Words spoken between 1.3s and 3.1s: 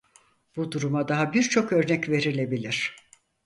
birçok örnek verilebilir.